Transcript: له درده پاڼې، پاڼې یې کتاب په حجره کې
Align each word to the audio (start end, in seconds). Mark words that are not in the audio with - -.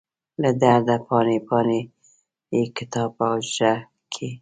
له 0.41 0.49
درده 0.61 0.95
پاڼې، 1.07 1.37
پاڼې 1.47 1.81
یې 2.53 2.61
کتاب 2.77 3.09
په 3.17 3.23
حجره 3.31 3.71
کې 4.13 4.29